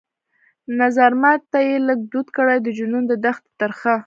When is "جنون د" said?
2.77-3.13